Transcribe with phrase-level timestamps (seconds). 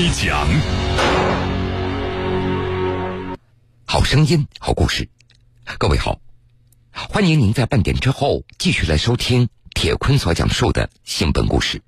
[0.00, 0.48] 一讲
[3.84, 5.08] 好声音，好故事。
[5.76, 6.20] 各位好，
[6.92, 11.82] 欢迎您在半点之后继续来收听铁坤所讲述的新闻故事。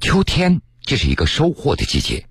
[0.00, 2.26] 秋天，这是一个收获的季节。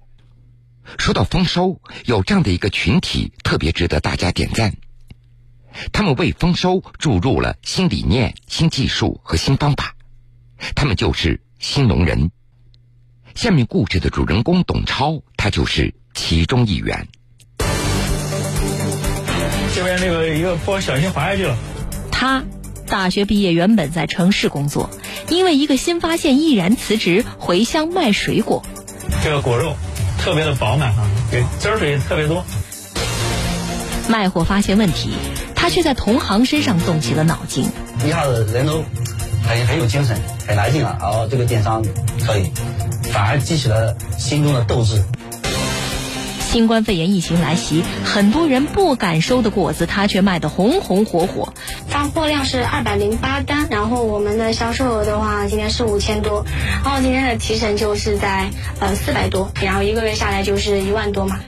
[0.97, 4.75] 说到丰收，有这样的一个群体特别值得大家点赞。
[5.93, 9.95] 他们为丰收注入了新理念、新技术和新方法。
[10.75, 12.29] 他们就是新农人。
[13.35, 17.07] 下面故事的主人公董超，他就是其中一员。
[19.75, 21.57] 这边那个一个坡小心滑下去了。
[22.11, 22.43] 他
[22.87, 24.89] 大学毕业，原本在城市工作，
[25.29, 28.63] 因为一个新发现，毅然辞职回乡卖水果。
[29.23, 29.75] 这个果肉
[30.19, 32.45] 特别的饱满啊，对，汁儿水特别多。
[34.07, 35.09] 卖货发现问题，
[35.55, 37.65] 他却在同行身上动起了脑筋。
[38.05, 38.83] 一下子人都
[39.43, 40.97] 很很有精神，很来劲了。
[41.01, 41.83] 然后这个电商
[42.25, 42.51] 可以，
[43.13, 45.03] 反而激起了心中的斗志。
[46.39, 51.53] 新冠肺炎疫情来袭，很多人不敢收的果子，他却卖得红红火火。
[51.87, 56.45] 发货量是二百零八单，然后我们的销售额的话，今天是五千多，
[56.83, 61.39] 然后今天的提成就是在呃四百多，然后一个月下来就是一万多嘛。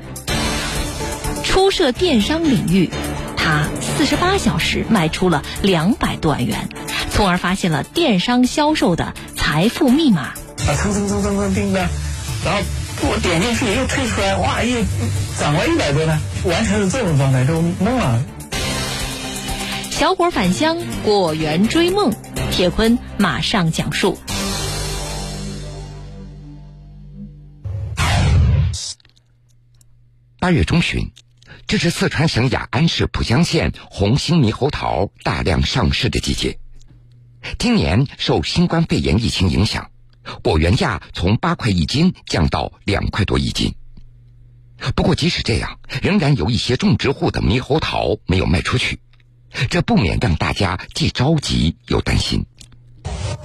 [1.44, 2.90] 初涉电商领域，
[3.38, 6.70] 他四十八小时卖出了两百多万元，
[7.12, 10.34] 从而发现了电商销售的财富密码。
[10.68, 11.88] 啊，蹭蹭蹭蹭蹭订单，
[12.44, 12.62] 然后
[13.02, 14.84] 我点进去又退出来，哇，又
[15.40, 18.26] 涨了一百多单，完全是这种状态，就懵了。
[19.92, 22.12] 小伙返乡，果园追梦，
[22.52, 24.18] 铁坤马上讲述。
[30.40, 31.12] 八月中旬，
[31.68, 36.58] 这是四川省雅安市蒲江县红星猕猴桃大量上市的季节。
[37.60, 39.92] 今年受新冠肺炎疫情影响，
[40.44, 43.76] 果园价从八块一斤降到两块多一斤。
[44.95, 49.00] 不过，即使这样，仍然有一些种植户的猕猴桃没有卖出去，
[49.70, 52.46] 这不免让大家既着急又担心。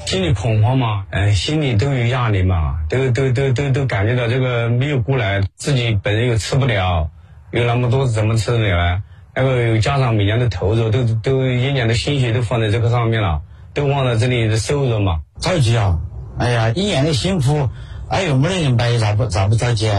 [0.06, 7.10] 心里恐慌嘛，哎，心里都有压力嘛，都都都都都感觉到这个没有过来，自己本人又吃不了，
[7.52, 9.02] 有那么多怎么吃得了呢？
[9.32, 13.42] 那个又加上每年的投入，都都一年的心血都放在这个上面了，
[13.72, 16.00] 都忘了这里的收入嘛，着急啊！
[16.40, 17.68] 哎呀，一年的辛苦，
[18.08, 19.90] 哎呦，没得人买，咋不咋不着急？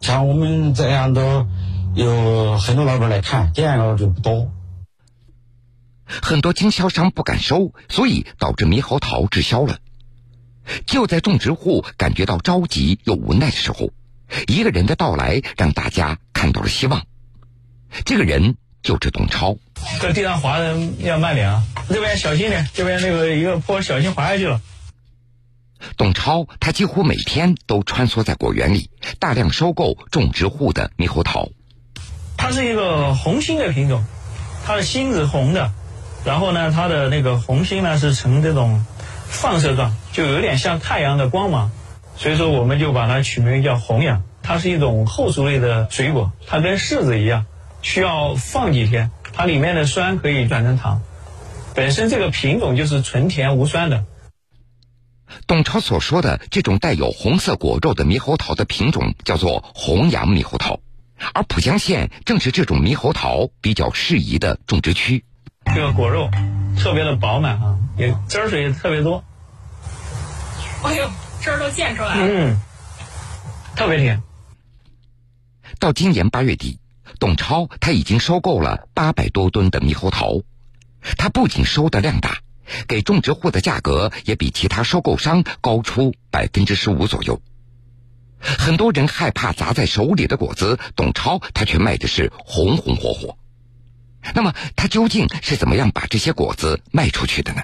[0.00, 1.48] 像我们这样都
[1.96, 4.52] 有很多老板来看，点个就不多。
[6.06, 9.78] 很多经销商不敢收，所以导致猕猴桃滞销了。
[10.86, 13.90] 就在种植户感觉到着急又无奈的时候，
[14.46, 17.02] 一个人的到来让大家看到了希望。
[18.04, 19.56] 这个人就是董超。
[20.00, 24.60] 这地上滑的要慢点啊，这边小心点，这边那个一个坡小心滑下去了。
[25.96, 31.48] 董超他几乎每天都穿梭在果园里，大量收购种植户的猕猴桃。
[32.36, 34.04] 它是一个红心的品种，
[34.64, 35.72] 它的心是红的。
[36.24, 38.84] 然后呢，它的那个红心呢是呈这种
[39.26, 41.70] 放射状，就有点像太阳的光芒，
[42.16, 44.22] 所以说我们就把它取名叫红杨。
[44.42, 47.46] 它是一种后熟类的水果，它跟柿子一样，
[47.82, 51.02] 需要放几天，它里面的酸可以转成糖。
[51.74, 54.04] 本身这个品种就是纯甜无酸的。
[55.46, 60.80] 董超所说的这种带有红色果肉的猕猴桃的品种叫做红杨猕猴桃，
[61.32, 65.24] 而浦江县正是这种猕猴桃比较适宜的种植区。
[65.74, 66.30] 这个果肉
[66.78, 69.22] 特别的饱满啊，也汁儿水也特别多。
[70.82, 71.10] 哎呦，
[71.40, 72.26] 汁儿都溅出来了。
[72.26, 72.60] 嗯，
[73.76, 74.22] 特别甜。
[75.78, 76.80] 到今年八月底，
[77.18, 80.40] 董超他已经收购了八百多吨的猕猴桃。
[81.16, 82.38] 他不仅收的量大，
[82.88, 87.40] 给种植户的价格也比其他收购商高出百分之十五左右。
[88.40, 93.36] 很多人害怕砸在手里的果子，董超他却卖的是红红火火。
[94.34, 97.62] 那么他究竟是怎么样把这些果子卖出去的呢？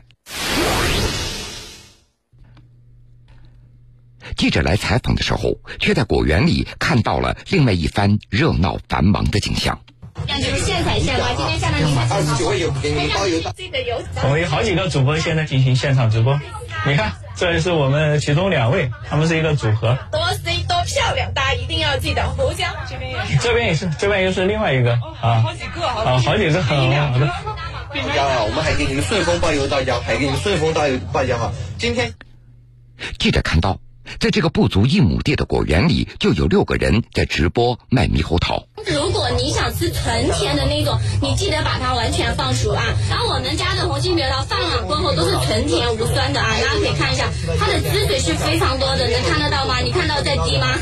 [4.37, 9.81] 记者来采访的时候，却在果园里看到了另外一番热闹繁忙的景象。
[10.27, 13.53] 让你们现采现挖，今天下到您的二十九有给你包邮的。
[14.23, 16.41] 我们有好几个主播现在进行现场直播，
[16.87, 19.99] 你看，这里是我们其中两位，他们是一个组合。
[20.11, 22.29] 多 C 多漂亮，大家一定要记得。
[22.31, 27.31] 胡江这边也是，这边也是，这边又是另外一个啊，好几个，啊，好几个，好的。
[27.95, 31.53] 大家好，我们还给你们顺丰包邮到家，还给你们顺丰到邮到家哈。
[31.79, 32.13] 今天，
[33.19, 33.79] 记者看到
[34.19, 38.65] 在这个不足一亩地的果园里，就有六个人在直播卖猕猴桃。
[38.87, 42.83] 如果你想吃纯甜的那种，你记得把它完全放熟啊。
[43.11, 49.81] 然后我们家的红心猕猴桃放了过后都是纯甜无酸的啊，大家可以看一下，它的汁水是非常多的，能看得到吗？
[49.81, 50.77] 你看到在滴吗？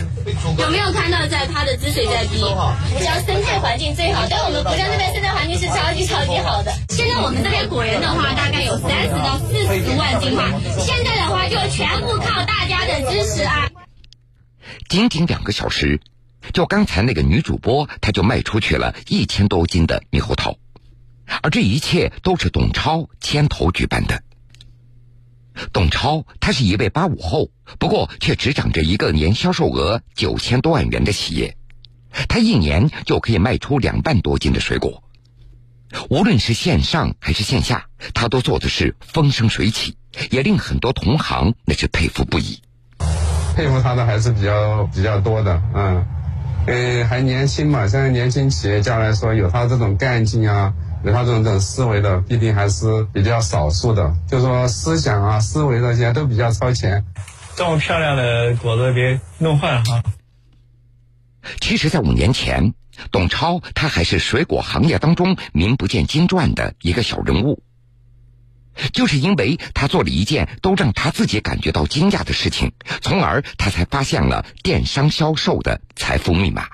[0.59, 2.41] 有没有看到在它的汁水在滴？
[2.41, 6.73] 福江生态环境最好，在我们福江这边生态环境是超级超级好的。
[6.89, 10.49] 现在我们这边果园的话，大概有三十到四十万斤吧，
[10.79, 13.71] 现在的话就全部靠大家的支持啊。
[14.89, 16.01] 仅仅两个小时，
[16.53, 20.57] 就刚才那个女主播，她就卖出去了一千多斤的猕猴桃，
[21.43, 24.23] 而这一切都是董超牵头举办的。
[25.73, 31.57] 董超他是一位八五后，不过却执掌着一个年销售额九千多万元的企业，
[32.29, 35.05] 他一年就可以卖出两万多斤的水果，
[36.11, 39.97] 无论是线上还是线下，他都做的是风生水起，
[40.31, 42.61] 也令很多同行那是佩服不已。
[43.55, 46.05] 佩服他的还是比较比较多的，嗯，
[46.67, 50.73] 呃，还年轻嘛，现在年轻企业家来说，有他这种干劲啊，
[51.05, 54.13] 有他这种这种思维的，必定还是比较少数的。
[54.29, 57.05] 就说思想啊、思维这些都比较超前。
[57.55, 60.03] 这么漂亮的果子别弄坏了哈。
[61.61, 62.75] 其实，在五年前，
[63.13, 67.63] 董超他还是水果行业当中名不见经传的一个小人物。
[68.93, 76.69] 就是因为他做了一件都让他自己感觉到惊讶的事情，从而他才发现了电商销售的财富密码。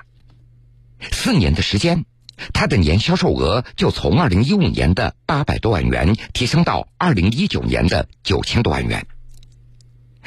[1.11, 2.05] 四年的时间，
[2.53, 9.05] 他的年销售额就从二零一五年的八百多万元提升到二零一九年的九千多万元。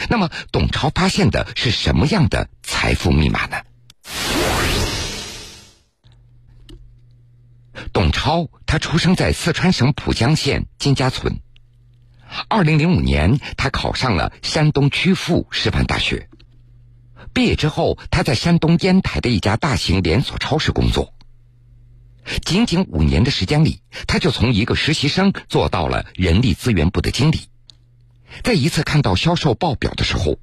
[0.08, 3.58] 那么，董超发现的是什么样的财富密码呢？
[7.92, 11.40] 董超他出生在四川省蒲江县金家村。
[12.48, 16.28] 二零零五年，他考上了山东曲阜师范大学。
[17.32, 21.14] 毕业之后，他在山东烟台的一家大型连锁超市工作。
[22.44, 27.40] 仅仅五年的时间里，他就从一个实习生做到了人力资源部的经理。
[28.42, 30.38] 在一次看到销售报表的时候，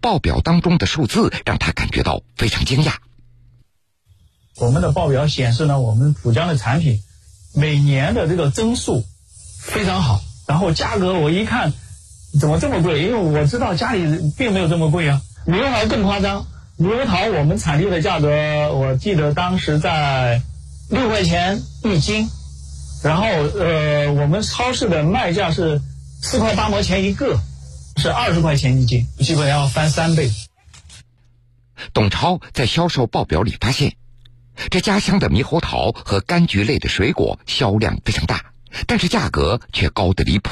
[0.00, 2.94] 报表当中的数字让他感觉到非常惊讶。
[4.56, 7.02] 我们的报表显示呢，我们浦江的产品
[7.54, 9.04] 每年的这个增速
[9.60, 10.20] 非常好。
[10.46, 11.72] 然后价格我一看，
[12.38, 13.02] 怎么这么贵？
[13.02, 15.20] 因为我知道家里并没有这么贵啊。
[15.46, 16.46] 猕猴桃更夸张，
[16.78, 20.42] 猕猴桃我们产地的价格，我记得当时在
[20.88, 22.28] 六块钱一斤，
[23.02, 25.80] 然后呃，我们超市的卖价是
[26.22, 27.38] 四块八毛钱一个，
[27.96, 30.30] 是二十块钱一斤，基本要翻三倍。
[31.92, 33.94] 董超在销售报表里发现，
[34.70, 38.52] 这家乡的猕猴桃和柑橘类的水果销量非常大。
[38.86, 40.50] 但是价格却高得离谱。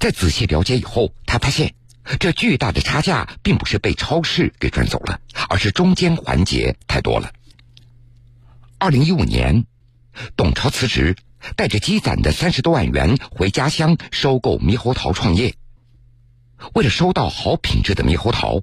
[0.00, 1.74] 在仔细了解以后，他发现
[2.20, 7.32] 这巨大的差价并不是被超市给赚走了，而是中间环节太多了。
[8.78, 9.66] 二零一五年，
[10.36, 11.16] 董超辞职，
[11.56, 15.54] 带着积攒的三十多万元回家乡收购猕猴桃创业。
[16.74, 18.62] 为了收到好品质的猕猴桃，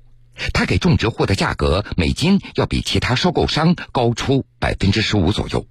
[0.54, 5.68] 他给种植户的价格每斤要比其他收购商高出百分之十五左右。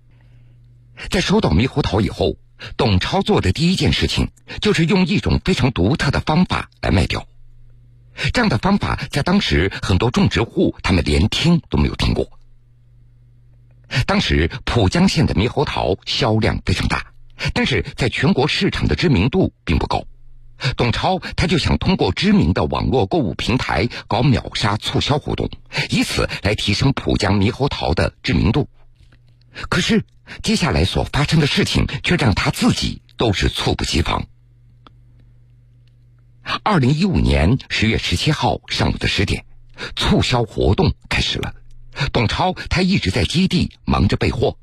[1.10, 2.36] 在收到猕猴桃以后，
[2.76, 7.26] 董超做的第一件事情，就是用一种非常独特的方法来卖掉。
[8.32, 12.38] 这样的方法在当时很多种植户他们连听都没有听过。
[14.06, 17.12] 当时浦江县的猕猴桃销量非常大，
[17.54, 20.04] 但是在全国市场的知名度并不高。
[20.76, 25.48] 董超他就想通过知名的网络购物平台搞秒杀促销活动，
[25.90, 28.68] 以此来提升浦江猕猴桃的知名度。
[29.68, 30.04] 可是。
[30.42, 34.26] 接下来所发生的事情，却让他自己都是猝不及防。
[36.62, 39.44] 二零一五年十月十七号上午的十点，
[39.96, 41.54] 促销活动开始了。
[42.12, 44.56] 董超他一直在基地忙着备货。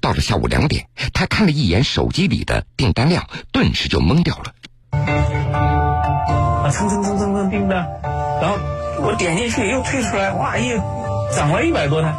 [0.00, 4.54] 到了下午两点，他看了一眼手机里的订单量，顿时就懵掉了。
[4.92, 7.86] 啊，蹭蹭蹭蹭蹭订单，
[8.40, 8.56] 然后
[9.02, 10.78] 我点进去又退出来，哇，又
[11.34, 12.14] 涨了一百多单。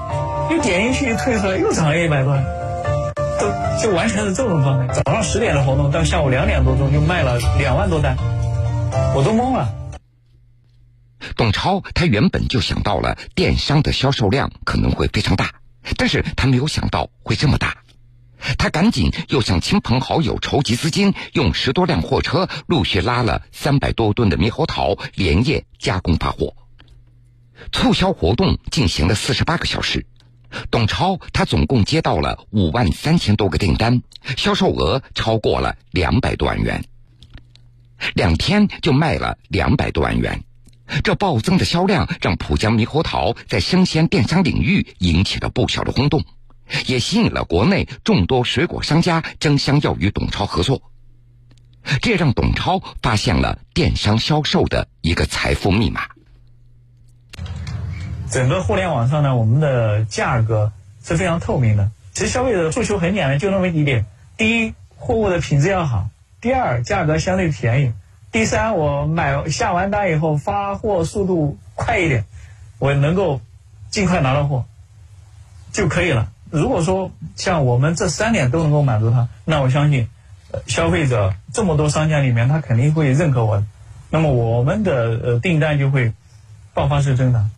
[0.52, 2.36] 又点进去，退出来，又涨了一百多，
[3.40, 4.94] 都就完全是这种状态。
[4.94, 8.16] 早上十点的活动，到下午两点多钟就卖了两万多单，
[9.16, 9.74] 我都懵了。
[11.36, 15.56] 董超他原本就想到了电商的销售量可能会非常大，
[15.98, 17.78] 但是他没有想到会这么大。
[18.60, 26.54] 他赶紧又向亲朋好友筹集资金，用十多辆货车陆续拉了三百多吨的猕猴桃，连夜加工发货。
[27.72, 30.06] 促销活动进行了四十八个小时。
[30.72, 34.02] 董超他总共接到了五万三千多个订单，
[34.38, 36.84] 销售额超过了两百多万元，
[38.14, 40.44] 两天就卖了两百多万元。
[41.04, 46.24] 这暴增的销量让浦江猕猴桃在生鲜电商领域引起了不小的轰动，
[46.86, 50.82] 也吸引了国内众多水果商家争相要与董超合作。
[52.02, 56.15] 这让董超发现了电商销售的一个财富密码。
[58.30, 60.72] 整个互联网上呢，我们的价格
[61.04, 61.90] 是非常透明的。
[62.14, 64.06] 其实消费者诉求很简单，就那么几点：
[64.38, 66.10] 第一，货物的品质要好；
[66.42, 67.92] 第二，价格相对便宜；
[68.32, 72.26] 第三，我买下完单以后发货速度快一点，
[72.80, 73.42] 我能够
[73.90, 74.66] 尽快拿到货
[75.72, 76.30] 就可以了。
[76.50, 80.10] 如果说像我们这三点都能够满足他，那我相信。
[80.68, 83.66] 消费者这么多商家里面，他肯定会认可我的，
[84.10, 86.14] 那么我们的呃订单就会
[86.74, 87.52] 爆发式增长。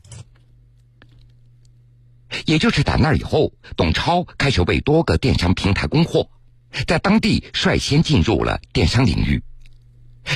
[2.48, 6.30] 也就是打那以后，董超开始为多个电商平台供货，
[6.88, 9.44] 在当地率先进入了电商领域。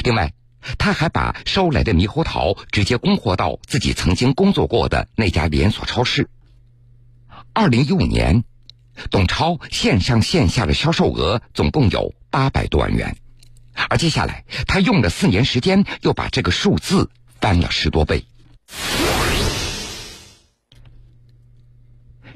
[0.03, 0.33] 另外，
[0.77, 6.29] 他还把收来的猕猴桃直接供货到自己曾经工作过的那家连锁超市。
[7.53, 8.43] 二零一五年。
[9.09, 13.15] 董超线上线下的销售额总共有八百多万元，
[13.89, 18.25] 而接下来他用了四年时间，又把这个数字翻了十多倍。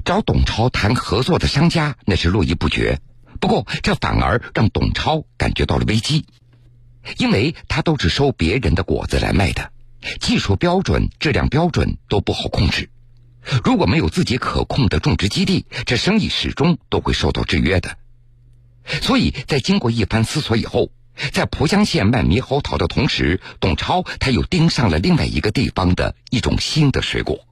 [0.06, 3.00] 找董超谈合作的商家那是络绎不绝，
[3.40, 6.26] 不过这反而让董超感觉到了危机，
[7.18, 9.72] 因为他都是收别人的果子来卖的，
[10.20, 12.88] 技术标准、质量标准都不好控制。
[13.64, 17.98] 如果没有自己可控的种植基地，这生意始终都会受到制约的。
[19.02, 20.92] 所以在经过一番思索以后，
[21.32, 27.45] 在蒲江县卖猕猴桃的同时，董超他又盯上了另外一个地方的一种新的水果。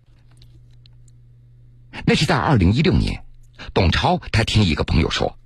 [2.06, 3.24] 那是在二零一六年，
[3.72, 5.38] 董超他听一个朋友说，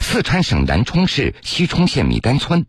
[0.00, 2.66] 四川省南充市西充县米丹村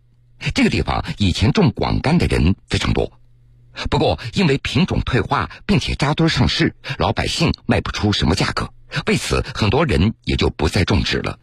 [0.54, 3.12] 这个地方以前种广柑的人非常多。
[3.90, 8.72] 不过，因为品种退化，并且扎堆上市，老百姓卖不出什么价格，
[9.06, 11.40] 为此很多人也就不再种植了。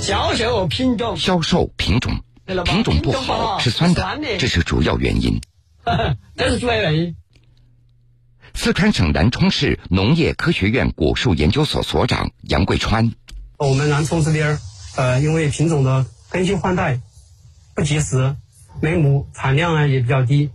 [0.00, 2.20] 销售品种，销售品种，
[2.64, 5.40] 品种不好是酸的，这是主要原因。
[6.36, 7.16] 这是主要原因。
[8.60, 13.12] 四川省南充市农业科学院果树研究所所长杨桂川：
[13.56, 14.58] 我们南充这边，
[14.96, 16.98] 呃，因为品种的更新换代
[17.76, 18.34] 不及时，
[18.82, 20.50] 每亩产量啊也比较低。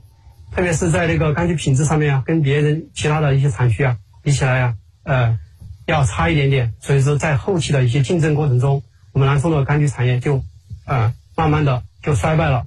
[0.52, 5.40] 特别是在这个柑橘品质上面啊，跟别人其他的一些产区啊比起来啊，呃，
[5.86, 6.74] 要差一点点。
[6.82, 8.84] 所以说，在后期的一些竞争过程中，
[9.14, 10.44] 我们南充的柑橘产业就，
[10.84, 12.66] 呃，慢慢的就衰败了。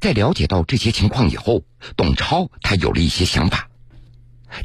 [0.00, 1.64] 在了解到这些情况以后，
[1.96, 3.68] 董超他有了一些想法。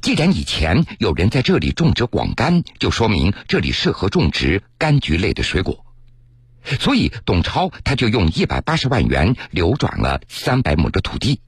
[0.02, 5.86] 既然以前有人在这里种植广柑，就说明这里适合种植柑橘类的水果。
[6.80, 11.42] 所以，董超他就用一百八十万元流转了三百亩的土地。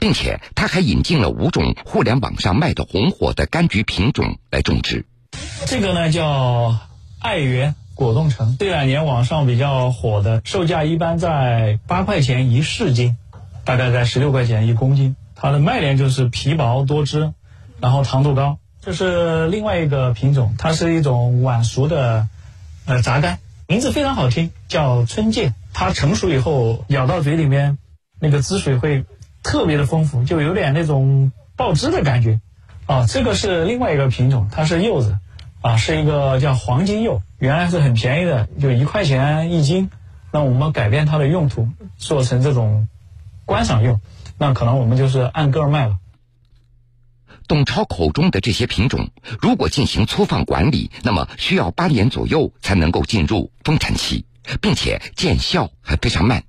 [0.00, 5.06] 并且他还引进了五种互联网上卖的红火的柑橘品种来种植。
[5.66, 6.76] 这个呢叫
[7.20, 13.16] 爱媛果冻橙，这两年网上比较火的，售价一般在八块钱一市斤，
[13.64, 15.14] 大概在十六块钱一公斤。
[15.36, 17.32] 它的卖点就是皮薄多汁，
[17.80, 18.58] 然后糖度高。
[18.80, 22.28] 这是另外一个品种，它是一种晚熟的
[22.86, 25.54] 呃杂柑，名字非常好听，叫春见。
[25.72, 27.78] 它成熟以后咬到嘴里面，
[28.20, 29.04] 那个汁水会。
[29.42, 32.40] 特别的丰富，就有点那种爆汁的感觉，
[32.86, 35.20] 啊，这个是另外一个品种，它是柚子，
[35.60, 39.88] 啊，是一个叫黄金柚，原来是很便宜的，就一块钱一斤，
[40.32, 42.88] 那我们改变它的用途，做成这种
[43.44, 44.00] 观赏用，
[44.36, 45.98] 那可能我们就是按个卖了。
[47.48, 49.10] 董超口中的这些品种，
[49.40, 54.24] 如果进行粗放管理，那么需要八年左右才能够进入丰产期，
[54.60, 56.44] 并且见效还非常慢。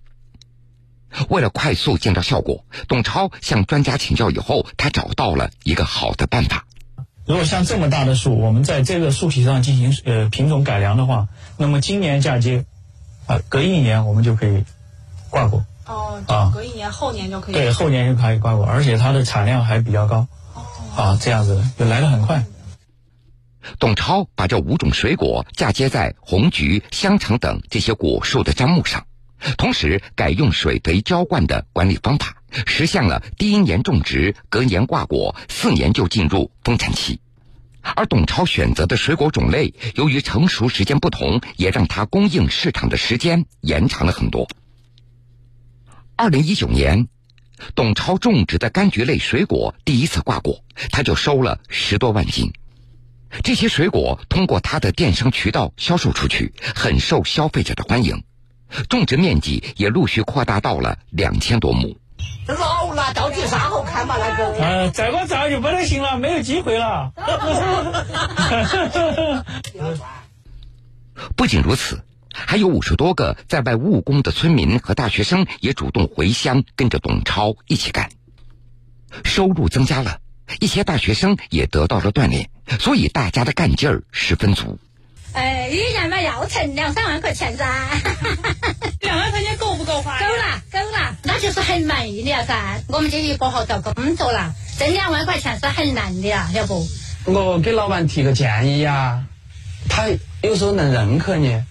[1.30, 6.66] 为了快速见到效果，董超向专家请教以后，他找到了一个好的办法。
[7.26, 11.28] 如果像这么大的树，我们在这个树体上进行呃品种改良的话，
[11.58, 12.66] 那么今年嫁接，
[13.26, 14.64] 啊，隔一年我们就可以
[15.30, 15.66] 挂果。
[15.86, 17.54] 哦，啊，隔一年后年就可以。
[17.54, 20.28] 对，后年就可以挂果，而且它的产量还比较高。
[20.98, 22.44] 啊，这样子就来的很快。
[23.78, 29.06] 董超把这五种水果嫁接在红橘、香橙等这些果树的砧木上。
[29.60, 37.20] 同时改用水肥浇灌的管理方法，实现了第一年种植，隔年挂果，四年就进入丰产期。
[37.84, 44.48] 而董超选择的水果种类，由于成熟时间不同，也让它供应市场的时间延长了很多。
[46.16, 47.08] 二零一九年，
[47.76, 52.54] 董超种植的柑橘类水果第一次挂果，他就收了十多万斤。
[53.44, 58.24] 这些水果通过他的电商渠道销售出去，很受消费者的欢迎。
[58.90, 61.98] 种植面积也陆续扩大到了两千多亩。
[62.48, 64.16] 老了，到底啥好看嘛？
[64.18, 64.54] 那个。
[64.54, 67.12] 呃，再过这就不能行了，没有机会了。
[71.36, 72.04] 不仅如此，
[72.46, 78.10] 还有五十多个在外务工的村民和大学生也主动回乡，跟着董超一起干。
[79.24, 80.20] 收入增加了，
[80.60, 84.78] 一些大学生也得到了锻炼，所以大家的干劲儿十分足。
[85.34, 87.66] 哎，一年嘛要存两三万块钱噻，
[89.02, 90.20] 两万块钱够不够花？
[90.20, 92.82] 够了，够了，那就是很满意了噻。
[92.88, 96.88] 我们这一不好找工作了，挣两万块钱是很难的啊，要不？
[97.26, 99.26] 我给老板提个建议呀，
[99.90, 100.08] 他
[100.42, 101.62] 有时候能认可你，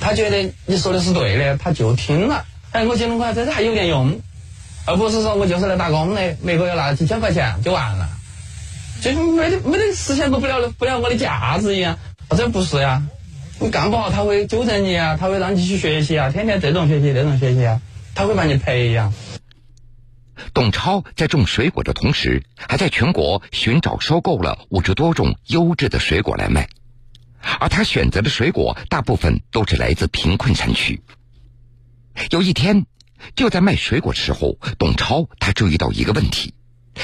[0.00, 2.44] 他觉得你说的是对的，他就听了。
[2.72, 4.20] 哎，我几万块在这还有点用，
[4.86, 8.08] 而不是说我就是来打工的，每个月拿几千块钱就完了，
[9.02, 11.98] 就没得没得实现过不了不了我的价值一样。
[12.30, 13.02] 这不是呀，
[13.58, 17.80] 你干不好他会纠正你啊，他会让你去学习啊，天天这种学习那种学习啊，
[18.14, 19.12] 他会把你培养。
[20.54, 26.68] 董超在种水果的同时，还在全国寻找收购了五十多种优质的水果来卖，
[27.58, 31.02] 而他选择的水果大部分都是来自贫困山区。
[32.30, 32.86] 有一天，
[33.34, 36.54] 就在卖水果的时候，董超他注意到一个问题，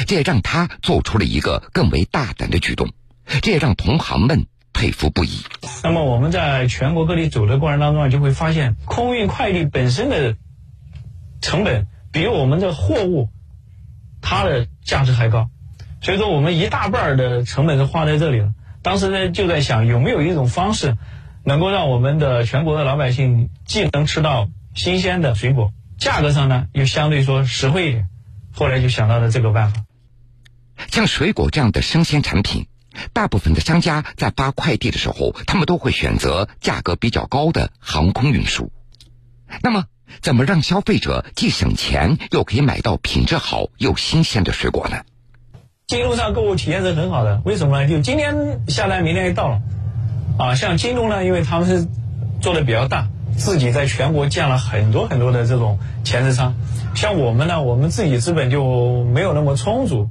[0.07, 2.91] 这也让他做出了一个更为大胆的举动，
[3.43, 5.41] 这也让同行们佩服不已。
[5.83, 10.37] 那么我们在全国各地走的过程当中啊，就会发现空运快递本身的
[11.41, 13.31] 成本比我们的货物
[14.21, 15.49] 它的价值还高，
[16.03, 18.53] 所以说我们一大半的成本是花在这里了。
[18.87, 20.97] 当时呢就在想有没有一种方式，
[21.43, 28.07] 能够让我们的全国的老百姓既能吃到新鲜的水果，价格上呢又相对说实惠一点。
[28.53, 29.83] 后来就想到了这个办法。
[30.93, 32.69] 像水果这样的生鲜产品，
[33.13, 38.71] 大部分的商家在发快递的时候，他们都会选择价格比较高的航空运输。
[39.63, 39.87] 那么，
[40.23, 45.03] 怎么让消费者既省钱又可以买到品质好又新鲜的水果呢？
[45.87, 47.89] 京东上购物体验是很好的，为什么呢？
[47.89, 49.63] 就今天下单，明天就到了。
[50.37, 51.87] 啊，像京东呢，因为他们是
[52.41, 56.57] 做的比较大，自己在全国建了很多很多的这种前置仓。
[56.97, 60.11] 像我们呢，我们自己资本就没有那么充足，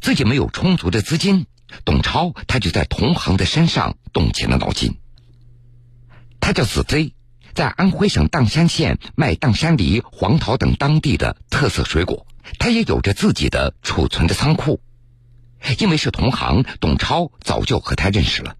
[0.00, 1.44] 自己没有充足的资金，
[1.84, 4.96] 董超他就在同行的身上动起了脑筋。
[6.40, 7.12] 他叫子飞，
[7.52, 12.26] 在安徽省砀山县卖砀山梨、黄桃等当地的特色水果。
[12.58, 14.80] 他也有着自己的储存的仓库。
[15.78, 18.54] 因为是同行，董超早就和他认识了。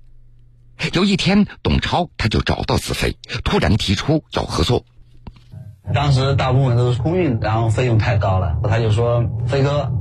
[0.95, 4.87] 有一天，董超他就找到子飞，突然提出要合作。
[5.93, 9.93] 当时大部分都是空运，然后费用太高了，他就说：“飞哥，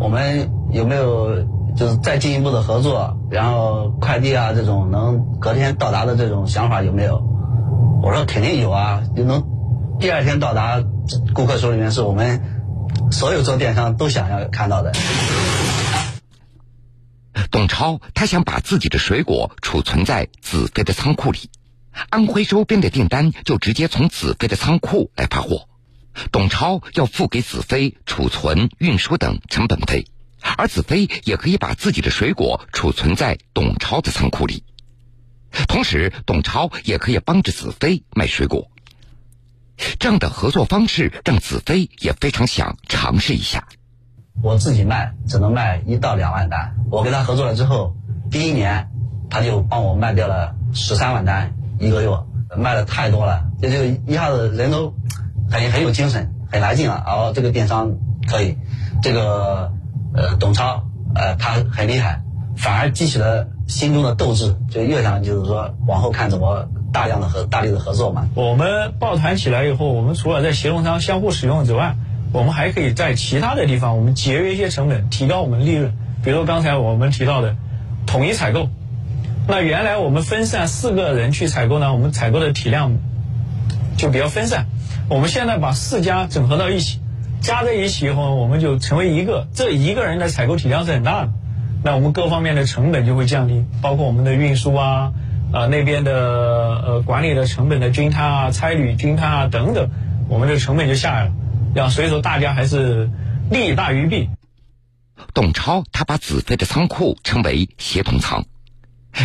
[0.00, 1.42] 我们有没有
[1.74, 3.18] 就是再进一步的合作？
[3.32, 7.20] 然后快递啊这种能隔天到达的这种想法有没有？”
[8.00, 9.42] 我说：“肯定有啊，就能
[9.98, 10.80] 第二天到达
[11.34, 12.40] 顾客手里面，是我们
[13.10, 14.92] 所有做电商都想要看到的。”
[17.50, 21.50] 董超他想把自己的水果储存在子飞的仓库里，
[22.08, 25.68] 安徽周边的订单就直接从子飞的仓库来发货。
[26.30, 30.06] 董超要付给子飞储存、运输等成本费，
[30.56, 34.64] 而子飞也可以把自己的水果储存在董超的仓库里。
[35.68, 38.68] 同时，董超也可以帮着子飞卖水果。
[39.98, 43.64] 这样的合作方式让子飞也非常想尝试一下。
[44.42, 47.94] 我自己卖只能卖一到两万单，我跟他合作了之后，
[48.30, 48.90] 第一年
[49.30, 52.08] 他就帮我卖掉了十三万单一个月，
[52.56, 54.94] 卖的太多了，这就一下子人都
[55.50, 57.02] 很很有精神，很来劲了。
[57.06, 57.94] 哦，这个电商
[58.26, 58.58] 可以，
[59.02, 59.72] 这个
[60.14, 60.84] 呃董超
[61.14, 62.22] 呃他很厉害，
[62.56, 68.28] 反而激起了心中的斗志，就越想就是说往后看怎么大量的和大力的合作嘛。
[68.34, 71.96] 我们抱团起来以后，我们除了在协同商相互使用之外，
[72.32, 75.92] 我们还可以在其他的地方，我们节约一些成本，提高我们利润。
[76.22, 77.56] 比如刚才我们提到的
[78.06, 78.68] 统一采购，
[79.46, 82.96] 那原来我们分散四个人去采购呢，我们采购的体量
[83.96, 84.66] 就比较分散。
[85.08, 86.98] 我们现在把四家整合到一起，
[87.40, 89.46] 加在一起以后，我们就成为一个。
[89.54, 91.32] 这一个人的采购体量是很大的，
[91.84, 95.12] 那我们各方面的成本就会降低，包括我们的运输啊，
[95.52, 99.90] 啊那边的呃管理的成本的均摊啊、差旅均摊啊等等，
[100.30, 101.32] 我们的成本就下来了。
[101.74, 103.10] 要所以说，大家还是
[103.50, 104.30] 利大于弊。
[105.34, 108.46] 董超他把子飞的仓库称为协同仓，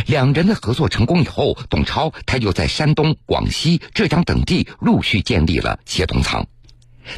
[0.05, 6.47] 两人的合作成功以后，董超他又在山东、广西、浙江等地陆续建立了协同仓，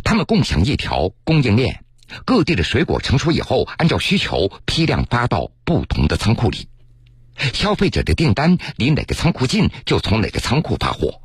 [0.04, 1.84] 他们共享一条供应链，
[2.26, 6.68] 各地的水果成熟以后，按照需求批量发到不同的仓库里，
[7.54, 11.22] 消费者的订单离哪个仓库近，就从哪个仓库发货，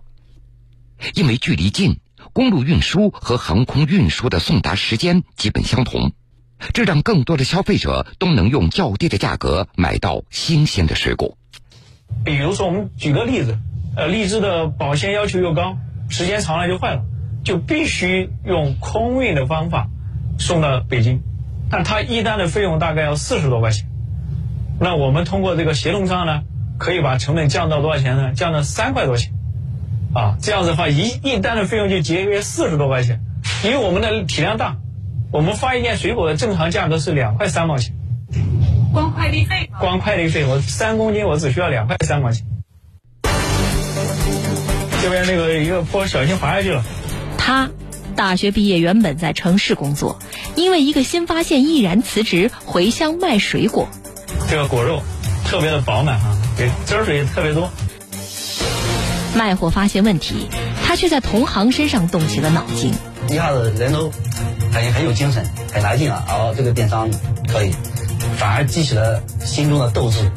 [1.14, 2.00] 因为距离近。
[2.32, 6.12] 公路运输和航空运输的送达时间基本相同，
[6.74, 11.38] 这让更多的消费者都能用较低的价格买到新鲜的水果。
[12.24, 13.58] 比如说，我们举个例子，
[13.96, 15.78] 呃，荔枝的保鲜要求又高，
[16.10, 17.04] 时间长了就坏了，
[17.42, 19.88] 就必须用空运的方法
[20.38, 21.20] 送到北京，
[21.70, 23.86] 但他一单的费用大概要四十多块钱。
[24.78, 26.42] 那我们通过这个协同商呢，
[26.78, 28.32] 可以把成本降到多少钱呢？
[28.34, 29.32] 降到三块多钱。
[30.14, 33.20] 啊，这样子的话，一一单的费用就节约四十多块钱，
[33.64, 34.76] 因为我们的体量大，
[35.30, 37.94] 我们发一件水果的正常价格是两块三毛钱。
[38.92, 39.68] 光快递费？
[39.78, 42.46] 光快递费，我三公斤我只需要两块三毛钱。
[45.02, 46.82] 这边那个一个坡，小心滑下去了。
[47.36, 47.68] 他
[48.16, 50.18] 大学毕业，原本在城市工作，
[50.56, 53.88] 因为一个新发现，毅然辞职回乡卖水果。
[54.50, 55.02] 这个果肉
[55.44, 57.70] 特别的饱满啊，对，汁儿水也特别多。
[59.34, 60.48] 卖货发现问题，
[60.82, 62.90] 他却在同行身上动起了脑筋。
[63.28, 64.10] 一下子人都
[64.72, 66.24] 很很有精神，很来劲了。
[66.26, 67.10] 哦，这个电商
[67.46, 67.72] 可以，
[68.38, 70.30] 反而激起了心中的斗志。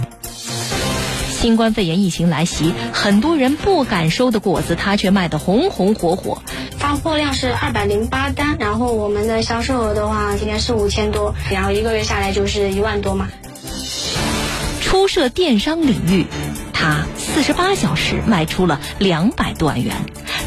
[1.30, 6.44] 新冠肺炎疫情来袭，很多人不敢收的果子，他却卖得红红火火。
[6.90, 13.28] 发货量是二百零八单，然后我们的销售额的话，今天是五千多，然后一个月下来就是一万多嘛。
[14.82, 16.26] 初涉电商领域，
[16.74, 19.98] 他四十八小时卖出了两百多万元，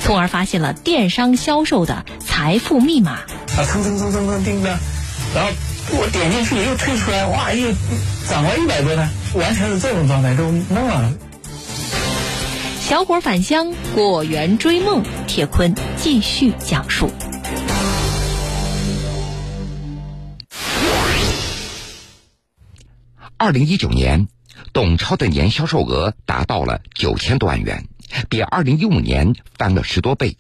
[0.01, 3.13] 从而发现了电商销售的财富密码。
[3.13, 4.77] 啊，蹭蹭蹭蹭蹭叮的，
[5.37, 5.51] 然后
[5.93, 7.69] 我点进去又退出来，哇，又
[8.29, 11.13] 涨了一百多单，完全是这种状态，都懵了。
[12.81, 15.03] 小伙返乡，果园追梦，
[15.35, 17.11] 铁坤继续讲述。
[23.39, 24.29] 二零一九年，
[24.75, 27.89] 董超的年销售额达到了九千多万元，
[28.29, 30.37] 比二零一五年翻了十多倍。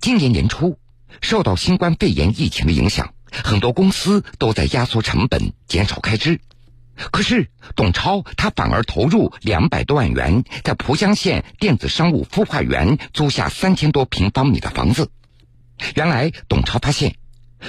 [0.00, 0.78] 今年年初，
[1.20, 6.40] 受到新冠肺炎疫情的影响，很多公司都在压缩成本、减少开支。
[6.96, 15.10] 可是，董超他反而投入两百多万元，在蒲江县电子商务孵化园租下三千多平方米的房子。
[15.94, 17.16] 原来，董超发现。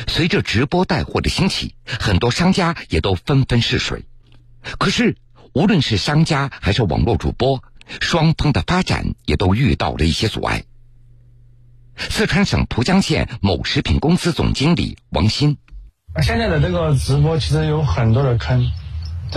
[0.08, 4.06] 随着直播带货的兴起，很多商家也都纷纷试水。
[4.78, 5.16] 可是，
[5.54, 7.64] 无论是商家还是网络主播，
[8.02, 10.66] 双方的发展也都遇到了一些阻碍。
[11.96, 15.58] 四川省蒲江县某食品公司总经理王鑫：
[16.22, 18.70] 现在的这个直播其实有很多的坑，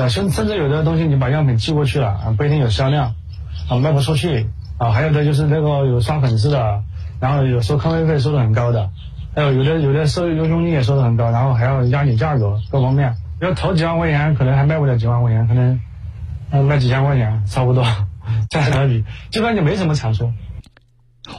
[0.09, 3.15] 甚甚至有的东西你把样品寄过去了啊，不一定有销量，
[3.69, 4.49] 啊卖不出去
[4.79, 6.83] 啊，还有的就是那个有刷粉丝的，
[7.21, 8.91] 然后有收坑位费收的很高的。
[9.33, 15.81] 还有有的有的收优兄弟也收的很高，然后还要压你价格，各方面要投几万块钱，可能还卖不了几万块钱，可能
[16.67, 17.85] 卖几千块钱，差不多
[18.49, 20.33] 价格比，基本上就没什么产出。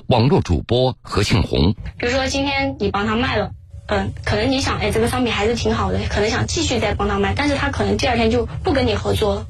[0.07, 3.51] 网络主播何庆红，比如说今天你帮他卖了，
[3.87, 9.47] 嗯，可能你想，哎，这个商品还是挺好的，可能想继续再帮他卖，但是他可能第二天就不跟你合作了，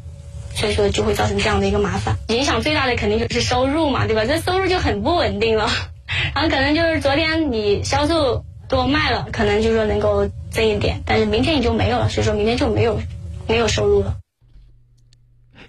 [0.56, 2.18] 所以说就会造成这样的一个麻烦。
[2.30, 4.26] 影响最大的肯定就是收入嘛，对吧？
[4.26, 5.70] 这收入就很不稳定了。
[6.34, 13.00] 然后可能就是昨天你销售多卖了，可能就说能够挣一点，但是明天你就没有了，所以说明天就没有
[13.48, 14.18] 没有收入了。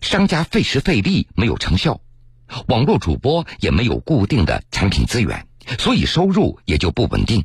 [0.00, 2.00] 商家费时费力没有成效，
[2.66, 5.46] 网络主播也没有固定的产品资源，
[5.78, 7.44] 所以收入也就不稳定。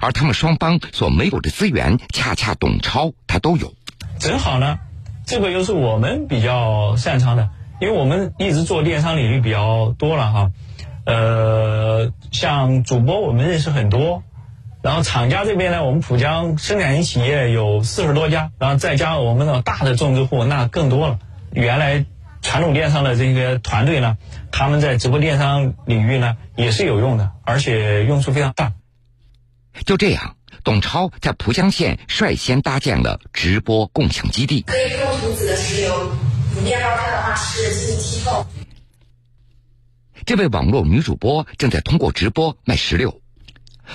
[0.00, 3.72] 而他们双方所没有的资源，恰恰董超他都有。
[4.18, 4.78] 正好呢，
[5.26, 7.48] 这个又是我们比较擅长的，
[7.80, 10.50] 因为我们一直做电商领域比较多了哈。
[11.04, 14.22] 呃，像主播我们认识很多，
[14.82, 21.18] 然后厂家这边呢，我们浦江生产型企业有四十多家，然后再加上我们的大的种植户，那更多了。
[21.52, 22.04] 原来
[22.40, 24.16] 传统电商的这些团队呢，
[24.52, 28.72] 他们在直播电商领域呢也是有用的，而且用处非常大。
[29.84, 34.62] 就这样，董超在蒲江县率先搭建了直播共享基地。
[34.62, 36.12] 可以用竹子的石榴，
[36.56, 38.46] 你面包看的话是进行剔透。
[40.24, 43.20] 这位网络女主播正在通过直播卖石榴。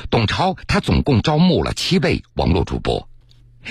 [0.10, 3.08] 董超他总共招募了七位网络主播，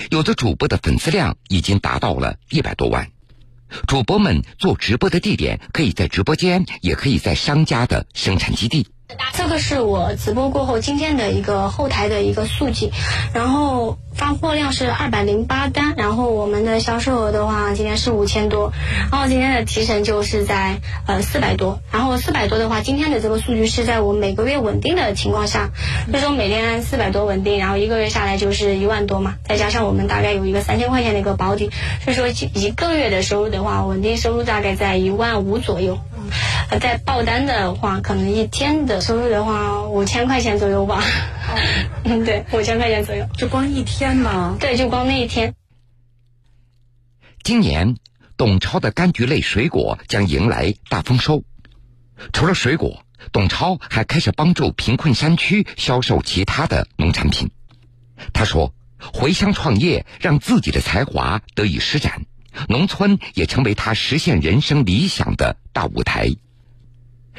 [0.09, 3.11] 有的主播的粉丝量已经达到了一百多万。
[3.87, 8.87] 主播们做直播的地点可以在直播间，也可以在商家的生产基地。
[9.33, 12.91] 这个是我直播过后今天的一个后台的一个数据，
[13.33, 18.73] 然后发货量是二百零八单，然后我们的销售额的话今天是五千多，
[19.09, 25.69] 然后今天的提成就是在呃四百多，然后四百多的话今天的这个数据是在我每个月稳定的情况下，
[26.09, 31.69] 所以说每天四百多稳定，然后一个月下来就是一万多嘛，再加上我们大概有一个三千块钱的一个保底，
[32.03, 35.97] 所以说一个月的收入的话稳定收入大概在一万五左右。
[36.69, 41.03] 呃在报单的话，可能一天的收入的话五千块钱左右吧。
[42.03, 43.27] 嗯， 对，五千块钱左右。
[43.37, 44.57] 就光一天吗？
[44.59, 45.55] 对，就光那一天。
[47.43, 47.95] 今年，
[48.35, 51.43] 董超的柑橘类水果将迎来大丰收。
[52.33, 57.51] 除了水果，董超还开始帮助贫困山区销售其他的农产品。
[58.33, 62.25] 他说：“回乡创业，让自己的才华得以施展，
[62.67, 66.29] 农村也成为他实现人生理想的大舞台。”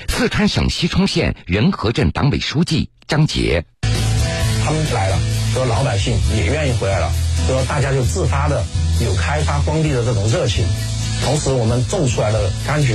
[0.09, 3.64] 四川省西充县仁和镇党委书记张杰
[4.64, 5.18] ：“他们来了，
[5.52, 7.12] 说老百姓也愿意回来了，
[7.46, 8.64] 说大家就自发的
[9.04, 10.64] 有开发荒地的这种热情，
[11.24, 12.94] 同时我们种出来的柑橘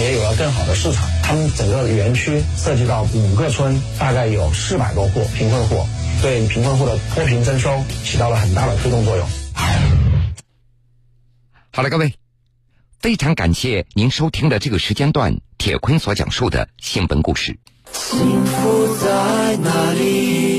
[0.00, 1.08] 也有了更好的市场。
[1.22, 5.86] 他们整个园区涉及到五个村，大概有四百多户贫困户。”
[6.22, 9.28] 对贫困户的脱贫增收起到了很大的推动作用。
[11.76, 12.14] 好了，各位，
[13.00, 17.58] 非常感谢您收听的这个时间段铁坤所讲述的新闻故事。
[17.92, 20.55] 幸福在哪里？